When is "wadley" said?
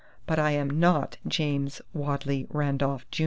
1.93-2.47